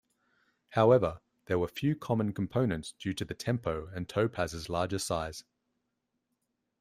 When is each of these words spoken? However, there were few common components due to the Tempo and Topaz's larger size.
However, 0.69 1.21
there 1.45 1.59
were 1.59 1.67
few 1.67 1.95
common 1.95 2.33
components 2.33 2.93
due 2.97 3.13
to 3.13 3.23
the 3.23 3.35
Tempo 3.35 3.85
and 3.93 4.09
Topaz's 4.09 4.67
larger 4.67 4.97
size. 4.97 5.43